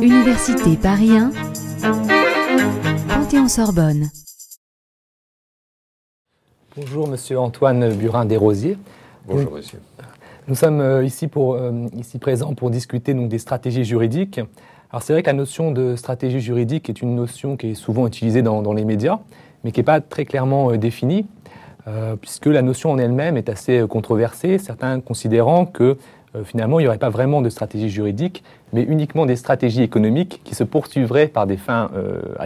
[0.00, 1.30] Université Paris 1,
[3.08, 4.10] Panthéon-Sorbonne.
[6.76, 8.78] Bonjour Monsieur Antoine Burin desrosiers.
[9.26, 9.80] Bonjour Monsieur.
[10.48, 14.40] Nous sommes euh, ici, pour, euh, ici présents pour discuter donc, des stratégies juridiques.
[14.90, 18.06] Alors c'est vrai que la notion de stratégie juridique est une notion qui est souvent
[18.06, 19.18] utilisée dans, dans les médias,
[19.64, 21.26] mais qui n'est pas très clairement euh, définie,
[22.20, 25.98] puisque la notion en elle-même est assez controversée, certains considérant que
[26.44, 28.42] finalement il n'y aurait pas vraiment de stratégie juridique,
[28.72, 31.90] mais uniquement des stratégies économiques qui se poursuivraient par des fins,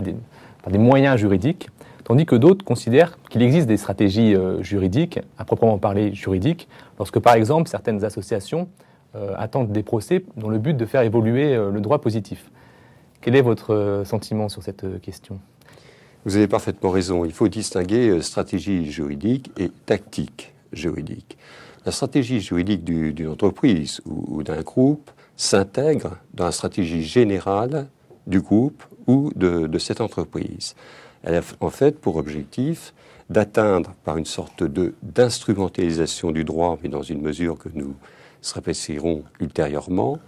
[0.03, 0.15] des,
[0.63, 1.69] par des moyens juridiques
[2.07, 6.69] tandis que d'autres considèrent qu'il existe des stratégies euh, juridiques, à proprement parler juridiques,
[6.99, 8.69] lorsque par exemple certaines associations
[9.17, 12.53] euh, attendent des procès dans le but de faire évoluer euh, le droit positif.
[13.21, 15.41] Quel est votre sentiment sur cette question?
[16.25, 17.25] Vous avez parfaitement raison.
[17.25, 21.37] Il faut distinguer stratégie juridique et tactique juridique.
[21.87, 27.87] La stratégie juridique d'une entreprise ou, d'un groupe s'intègre dans la stratégie générale
[28.27, 30.75] du groupe ou de, cette entreprise.
[31.23, 32.93] Elle a en fait pour objectif
[33.31, 37.95] d'atteindre par une sorte d'instrumentalisation du droit, mais dans une mesure que nous
[38.41, 38.59] se
[39.39, 40.19] ultérieurement,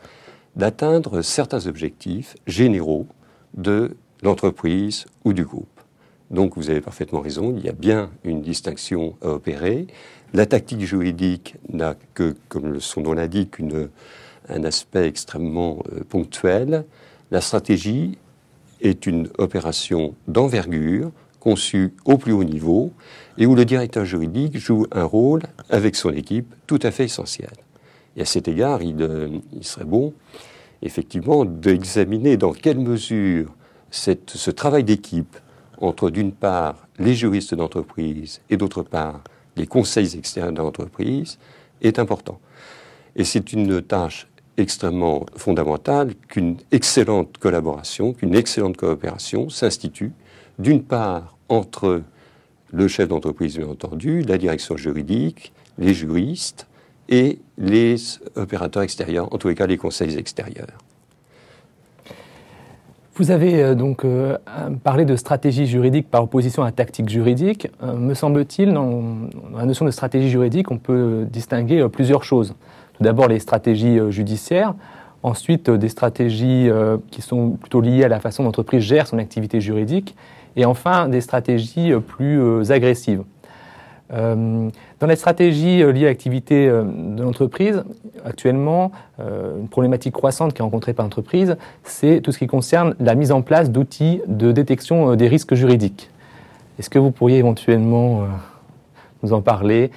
[0.54, 3.08] d'atteindre certains objectifs généraux
[3.54, 5.77] de l'entreprise ou du groupe.
[6.30, 9.86] Donc vous avez parfaitement raison, il y a bien une distinction à opérer.
[10.34, 13.56] La tactique juridique n'a que, comme son nom l'indique,
[14.48, 16.84] un aspect extrêmement euh, ponctuel.
[17.30, 18.18] La stratégie
[18.80, 22.92] est une opération d'envergure conçue au plus haut niveau
[23.38, 27.50] et où le directeur juridique joue un rôle avec son équipe tout à fait essentiel.
[28.16, 29.28] Et à cet égard, il, euh,
[29.62, 30.12] serait bon,
[30.82, 33.54] effectivement, d'examiner dans quelle mesure
[33.90, 35.36] ce travail d'équipe
[35.80, 39.22] entre, d'une part, les juristes d'entreprise et, d'autre part,
[39.56, 41.38] les conseils externes d'entreprise
[41.82, 42.40] est important.
[43.16, 50.12] Et c'est une tâche extrêmement fondamental qu'une excellente collaboration, qu'une excellente coopération s'institue,
[50.58, 52.03] d'une part entre
[52.72, 56.66] le chef d'entreprise, bien entendu, la direction juridique, les juristes
[57.08, 57.97] et les
[58.36, 60.66] opérateurs extérieurs, en tous les cas les conseils extérieurs.
[63.18, 64.38] Vous avez euh, donc euh,
[64.84, 67.68] parlé de stratégie juridique par opposition à tactique juridique.
[67.82, 69.02] Euh, me semble-t-il, dans,
[69.56, 72.54] la notion de stratégie juridique, on peut distinguer plusieurs choses.
[72.98, 74.74] Tout d'abord les stratégies euh, judiciaires,
[75.22, 79.06] ensuite euh, des stratégies euh, qui sont plutôt liées à la façon dont l'entreprise gère
[79.06, 80.16] son activité juridique,
[80.56, 83.22] et enfin des stratégies plus agressives.
[84.10, 87.84] Dans les stratégies liées à l'activité de l'entreprise,
[88.24, 93.14] actuellement, une problématique croissante qui est rencontrée par l'entreprise, c'est tout ce qui concerne la
[93.14, 96.10] mise en place d'outils de détection des risques juridiques.
[96.78, 98.26] Est-ce que vous pourriez éventuellement
[99.22, 99.91] nous en parler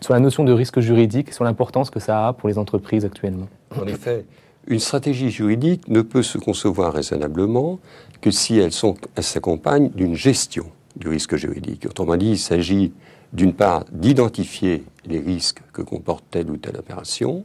[0.00, 3.04] sur la notion de risque juridique et sur l'importance que ça a pour les entreprises
[3.04, 3.48] actuellement?
[3.80, 4.24] En effet,
[4.66, 7.78] une stratégie juridique ne peut se concevoir raisonnablement
[8.20, 11.86] que si elle, s'accompagne d'une gestion du risque juridique.
[11.86, 12.92] Autrement dit, il s'agit
[13.32, 17.44] d'une part d'identifier les risques que comporte telle ou telle opération,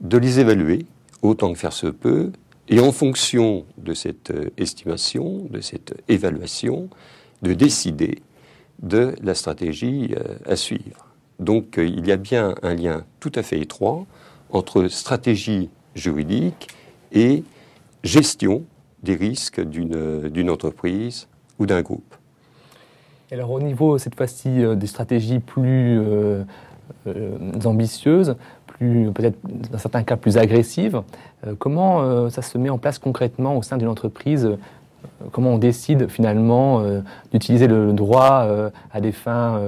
[0.00, 0.86] de les évaluer
[1.22, 2.32] autant que faire se peut,
[2.68, 6.88] et en fonction de cette euh, estimation, de cette évaluation,
[7.42, 8.20] de décider
[8.82, 11.08] de la stratégie euh, à suivre.
[11.38, 14.06] Donc euh, il y a bien un lien tout à fait étroit
[14.50, 16.68] entre stratégie juridique
[17.12, 17.42] et
[18.04, 18.64] gestion
[19.02, 21.28] des risques d'une entreprise
[21.58, 22.17] ou d'un groupe.
[23.30, 26.44] Alors au niveau cette fois-ci euh, des stratégies plus euh,
[27.64, 29.38] ambitieuses, plus peut-être
[29.70, 31.02] dans certains cas plus agressives,
[31.58, 34.50] comment ça se met en place concrètement au sein d'une entreprise
[35.32, 36.82] Comment on décide finalement
[37.32, 39.60] d'utiliser le droit à des fins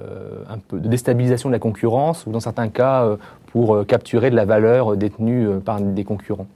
[0.00, 3.16] euh, de déstabilisation de la concurrence ou dans certains cas euh,
[3.46, 6.46] pour euh, capturer de la valeur détenue par des concurrents?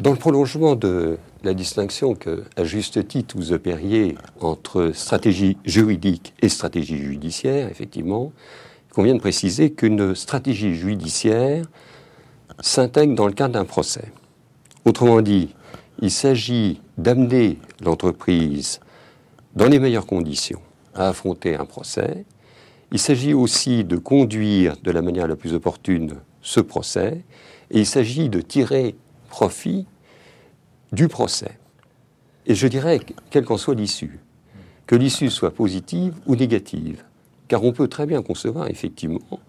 [0.00, 6.34] Dans le prolongement de la distinction que, à juste titre, vous opériez entre stratégie juridique
[6.42, 8.32] et stratégie judiciaire, effectivement,
[8.90, 11.66] il convient de préciser qu'une stratégie judiciaire
[12.60, 14.12] s'intègre dans le cadre d'un procès.
[14.84, 15.54] Autrement dit,
[16.00, 18.80] il s'agit d'amener l'entreprise
[19.54, 20.60] dans les meilleures conditions
[20.94, 22.24] à affronter un procès.
[22.92, 27.24] Il s'agit aussi de conduire de la manière la plus opportune ce procès
[27.70, 28.94] et il s'agit de tirer
[29.34, 29.84] profit
[30.92, 31.58] du procès.
[32.46, 33.00] Et je dirais,
[33.30, 34.20] quelle qu'en soit l'issue,
[34.86, 37.02] que l'issue soit positive ou négative,
[37.48, 39.40] car on peut très bien concevoir effectivement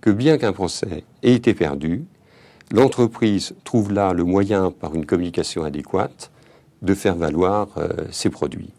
[0.00, 2.06] que bien qu'un procès ait été perdu,
[2.72, 6.32] l'entreprise trouve là le moyen, par une communication adéquate,
[6.82, 8.72] de faire valoir euh, ses produits.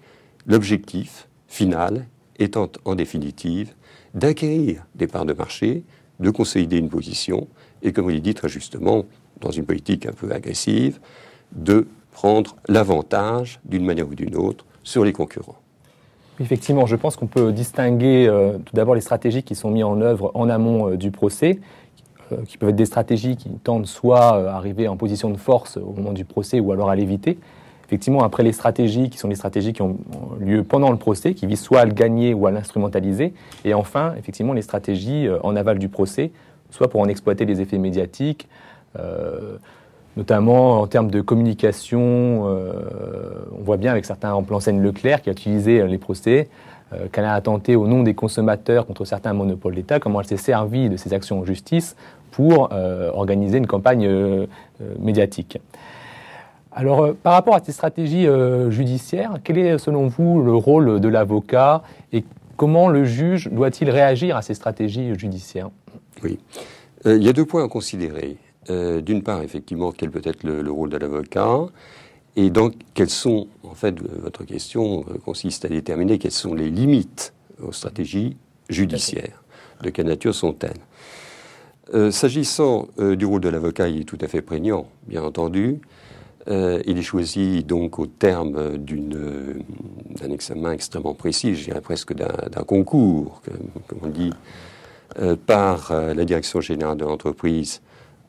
[0.48, 2.08] L'objectif, finale
[2.40, 3.74] étant en définitive
[4.16, 5.86] d'acquérir des parts de marché,
[6.20, 7.48] de consolider une position
[7.84, 9.06] et, comme l'avez dit très justement,
[9.40, 11.00] dans une politique un peu agressive,
[11.54, 15.56] de prendre l'avantage d'une manière ou d'une autre sur les concurrents.
[16.40, 20.02] Effectivement, je pense qu'on peut distinguer euh, tout d'abord les stratégies qui sont mises en
[20.02, 21.60] œuvre en amont euh, du procès,
[22.32, 25.78] euh, qui peuvent être des stratégies qui tentent soit à arriver en position de force
[25.78, 27.38] au moment du procès ou alors à l'éviter.
[27.86, 29.98] Effectivement, après les stratégies qui sont des stratégies qui ont
[30.40, 33.34] lieu pendant le procès, qui visent soit à le gagner ou à l'instrumentaliser,
[33.66, 36.32] et enfin, effectivement, les stratégies en aval du procès,
[36.70, 38.48] soit pour en exploiter les effets médiatiques,
[40.18, 42.48] notamment en termes de communication.
[42.48, 42.74] Euh,
[43.58, 46.50] on voit bien avec certains en plan scène Leclerc qui a utilisé euh, les procès,
[46.94, 50.38] euh, qu'elle a attenté au nom des consommateurs contre certains monopoles d'État, comment elle s'est
[50.38, 51.96] servie de ses actions en justice
[52.32, 52.70] pour
[53.14, 54.10] organiser une campagne
[55.00, 55.60] médiatique.
[56.72, 58.26] Alors, par rapport à ces stratégies
[58.70, 61.82] judiciaires, quel est selon vous le rôle de l'avocat
[62.14, 62.24] et
[62.56, 65.72] comment le juge doit-il réagir à ces stratégies judiciaires?
[66.24, 66.40] Oui,
[67.04, 68.38] il y a deux points à considérer.
[68.70, 71.66] Euh, d'une part, effectivement, quel peut être le, rôle de l'avocat
[72.38, 76.70] et donc, quelles sont, en fait, votre question euh, consiste à déterminer quelles sont les
[76.70, 78.38] limites aux stratégies
[78.70, 79.44] judiciaires.
[79.82, 80.80] De quelle nature sont-elles?
[81.94, 85.82] Euh, S'agissant du rôle de l'avocat, il est tout à fait prégnant, bien entendu.
[86.48, 93.42] il est choisi donc au terme d'un examen extrêmement précis, je dirais presque d'un concours,
[93.88, 94.32] comme on dit,
[95.48, 97.82] par la direction générale de l'entreprise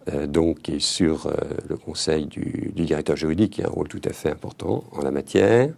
[0.08, 1.32] euh, donc, sur euh,
[1.68, 5.10] le conseil du, directeur juridique, qui a un rôle tout à fait important en la
[5.10, 5.70] matière.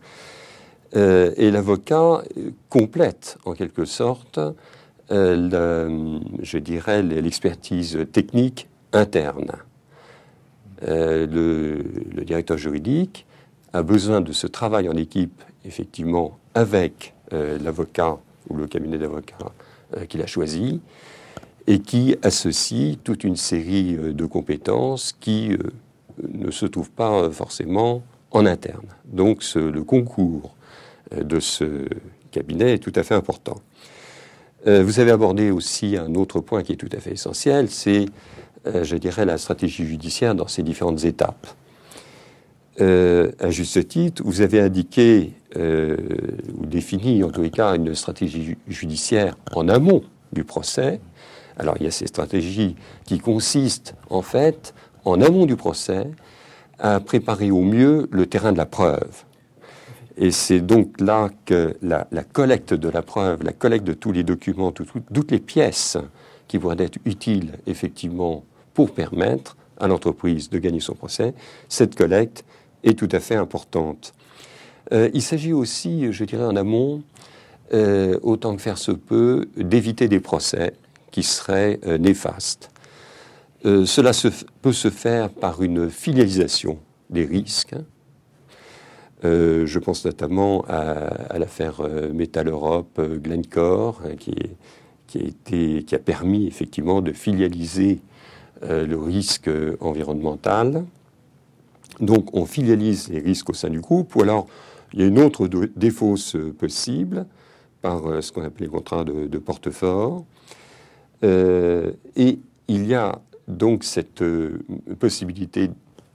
[0.96, 2.22] Euh, et l'avocat
[2.68, 4.38] complète, en quelque sorte,
[5.10, 9.52] je dirais, l'expertise technique interne.
[10.80, 13.26] Le, le, directeur juridique
[13.72, 18.18] a besoin de ce travail en équipe, effectivement, avec l'avocat
[18.48, 19.52] ou le cabinet d'avocats
[20.08, 20.80] qu'il a choisi,
[21.66, 25.58] et qui associe toute une série euh, de compétences qui euh,
[26.32, 28.86] ne se trouvent pas euh, forcément en interne.
[29.06, 30.56] Donc le concours
[31.16, 31.86] de ce
[32.32, 33.60] cabinet est tout à fait important.
[34.66, 38.06] vous avez abordé aussi un autre point qui est tout à fait essentiel, c'est,
[38.64, 41.46] je dirais, la stratégie judiciaire dans ses différentes étapes.
[42.80, 49.36] à juste titre, vous avez indiqué ou défini en tous les cas une stratégie judiciaire
[49.54, 50.02] en amont
[50.32, 50.98] du procès,
[51.58, 54.74] alors il y a ces stratégies qui consistent en fait,
[55.04, 56.10] en amont du procès,
[56.78, 59.24] à préparer au mieux le terrain de la preuve.
[60.16, 64.22] Et c'est donc là que la, collecte de la preuve, la collecte de tous les
[64.22, 65.96] documents, toutes les pièces
[66.46, 71.34] qui pourraient être utiles effectivement pour permettre à l'entreprise de gagner son procès,
[71.68, 72.44] cette collecte
[72.84, 74.14] est tout à fait importante.
[74.92, 77.02] Euh, il s'agit aussi, je dirais en amont,
[77.72, 80.74] euh, autant que faire se peut, d'éviter des procès
[81.14, 82.70] qui serait euh, néfaste.
[83.64, 84.10] Euh, cela
[84.62, 87.76] peut se faire par une filialisation des risques.
[89.24, 91.82] Euh, je pense notamment à, l'affaire
[92.12, 98.00] Metal Europe, Glencore, hein, qui, a permis effectivement de filialiser
[98.62, 100.84] le risque environnemental.
[102.00, 104.46] Donc on filialise les risques au sein du groupe, ou alors
[104.92, 107.26] il y a une autre défausse possible
[107.82, 110.24] par ce qu'on appelle les contrats de, de portefort.
[111.22, 112.38] Euh, et
[112.68, 114.58] il y a donc cette euh,
[114.98, 115.70] possibilité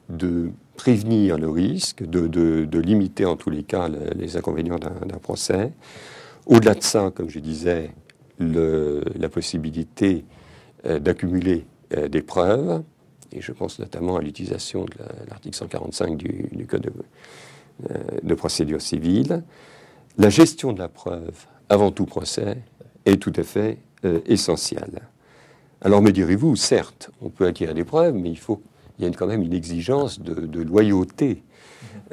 [0.10, 5.72] de prévenir le risque, de, limiter en tous les cas les inconvénients d'un procès.
[6.46, 7.92] Au-delà de ça, comme je disais,
[8.40, 10.24] la possibilité
[10.86, 11.66] euh, d'accumuler
[12.10, 12.84] des preuves,
[13.32, 14.92] et je pense notamment à l'utilisation de
[15.28, 16.92] l'article 145 du, Code
[18.24, 19.44] de, procédure civile.
[20.18, 22.58] La gestion de la preuve avant tout procès
[23.06, 25.02] est tout à fait euh, essentiel.
[25.82, 28.62] Alors me direz-vous, certes, on peut acquérir des preuves, mais il faut,
[28.98, 31.44] il y a quand même une exigence de, loyauté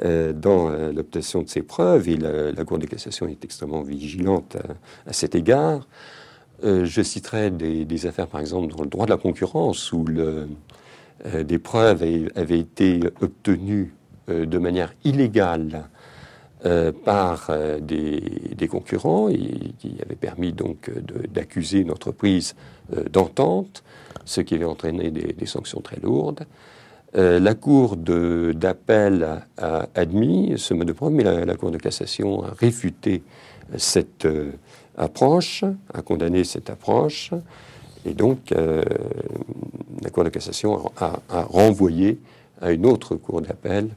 [0.03, 4.57] euh, dans euh, l'obtention de ces preuves, et la, Cour de cassation est extrêmement vigilante
[5.05, 5.87] à, cet égard.
[6.61, 10.03] je citerai des, affaires, par exemple, dans le droit de la concurrence, où
[11.23, 12.03] des preuves
[12.35, 13.93] avaient été obtenues
[14.27, 15.87] de manière illégale
[16.65, 20.89] euh, par euh, des, concurrents et qui avait permis donc
[21.31, 22.55] d'accuser une entreprise
[22.95, 23.83] euh, d'entente,
[24.25, 26.47] ce qui avait entraîné des, sanctions très lourdes.
[27.13, 32.49] la Cour d'appel a admis ce mode de preuve, mais la, Cour de cassation a
[32.59, 33.21] réfuté
[33.77, 34.27] cette
[34.97, 37.33] approche, a condamné cette approche,
[38.03, 42.19] et donc la Cour de cassation a renvoyé
[42.61, 43.89] à une autre Cour d'appel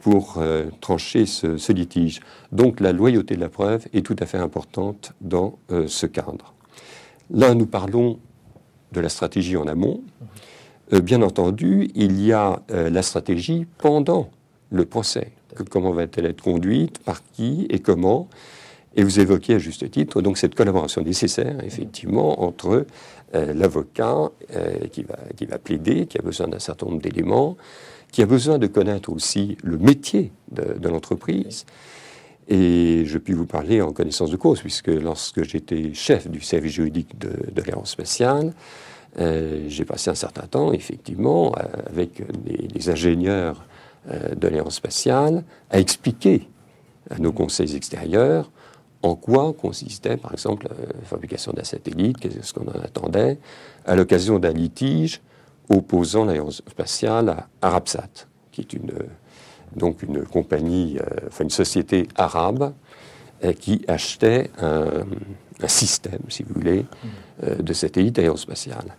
[0.00, 2.20] pour euh, trancher ce, litige.
[2.52, 6.54] Donc la loyauté de la preuve est tout à fait importante dans euh, ce cadre.
[7.30, 8.18] Là, nous parlons
[8.92, 10.02] de la stratégie en amont.
[10.92, 14.30] Euh, bien entendu, il y a euh, la stratégie pendant
[14.70, 15.32] le procès.
[15.70, 17.66] comment va-t-elle être conduite, par qui?
[17.70, 18.28] Et comment?
[18.96, 22.86] Et vous évoquez à juste titre donc cette collaboration nécessaire, effectivement, entre
[23.34, 24.30] euh, l'avocat
[24.90, 27.56] qui, va, qui va plaider, qui a besoin d'un certain nombre d'éléments,
[28.12, 31.66] qui a besoin de connaître aussi le métier de, l'entreprise.
[32.48, 36.72] Et je puis vous parler en connaissance de cause, puisque lorsque j'étais chef du service
[36.72, 38.54] juridique de, de l'aérospatiale,
[39.18, 42.22] euh, j'ai passé un certain temps, effectivement, euh, avec
[42.74, 43.64] les, ingénieurs
[44.10, 46.48] euh, de l'aérospatiale, à expliquer
[47.10, 48.50] à nos conseils extérieurs
[49.02, 53.38] en quoi consistait, par exemple, la fabrication d'un satellite, qu'est-ce qu'on en attendait,
[53.86, 55.20] à l'occasion d'un litige
[55.68, 58.92] opposant l'aérospatiale à Arabsat, qui est une,
[59.76, 62.72] donc une compagnie, enfin une société arabe
[63.60, 65.04] qui achetait un,
[65.66, 66.84] système, si vous voulez,
[67.42, 68.96] euh, de satellite aérospatial.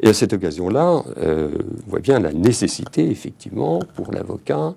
[0.00, 1.50] Et à cette occasion-là, euh,
[1.86, 4.74] on voit bien la nécessité, effectivement, pour l'avocat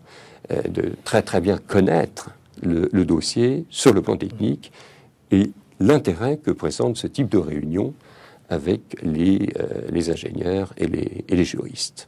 [0.52, 2.32] euh, de très très bien connaître
[2.62, 4.72] le, dossier sur le plan technique
[5.32, 7.94] et l'intérêt que présente ce type de réunion
[8.54, 9.50] avec les,
[9.90, 12.08] les ingénieurs et les, et les juristes.